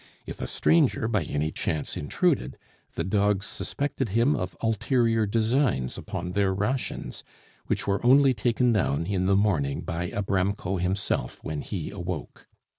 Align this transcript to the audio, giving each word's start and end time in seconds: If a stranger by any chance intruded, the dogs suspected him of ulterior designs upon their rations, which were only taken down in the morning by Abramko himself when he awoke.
If 0.25 0.41
a 0.41 0.47
stranger 0.47 1.07
by 1.07 1.25
any 1.25 1.51
chance 1.51 1.95
intruded, 1.95 2.57
the 2.95 3.03
dogs 3.03 3.45
suspected 3.45 4.09
him 4.09 4.35
of 4.35 4.57
ulterior 4.63 5.27
designs 5.27 5.95
upon 5.95 6.31
their 6.31 6.55
rations, 6.55 7.23
which 7.67 7.85
were 7.85 8.03
only 8.03 8.33
taken 8.33 8.73
down 8.73 9.05
in 9.05 9.27
the 9.27 9.35
morning 9.35 9.81
by 9.81 10.09
Abramko 10.09 10.81
himself 10.81 11.43
when 11.43 11.61
he 11.61 11.91
awoke. 11.91 12.47